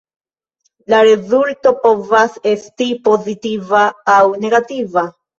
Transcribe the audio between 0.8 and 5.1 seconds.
La rezulto povas esti pozitiva aŭ negativa.